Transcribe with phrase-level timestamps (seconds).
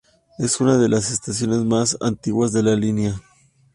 [0.39, 3.21] Es una de las estaciones más antiguas de la línea.